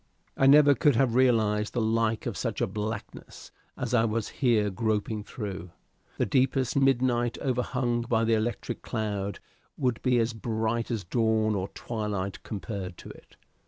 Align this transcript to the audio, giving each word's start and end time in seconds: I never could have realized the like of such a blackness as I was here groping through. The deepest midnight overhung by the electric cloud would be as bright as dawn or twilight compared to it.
I 0.35 0.47
never 0.47 0.73
could 0.73 0.95
have 0.95 1.13
realized 1.13 1.73
the 1.73 1.79
like 1.79 2.25
of 2.25 2.35
such 2.35 2.59
a 2.59 2.65
blackness 2.65 3.51
as 3.77 3.93
I 3.93 4.03
was 4.03 4.29
here 4.41 4.71
groping 4.71 5.23
through. 5.23 5.69
The 6.17 6.25
deepest 6.25 6.75
midnight 6.75 7.37
overhung 7.37 8.01
by 8.09 8.23
the 8.23 8.33
electric 8.33 8.81
cloud 8.81 9.39
would 9.77 10.01
be 10.01 10.17
as 10.17 10.33
bright 10.33 10.89
as 10.89 11.03
dawn 11.03 11.53
or 11.53 11.67
twilight 11.67 12.41
compared 12.41 12.97
to 12.97 13.09
it. 13.11 13.35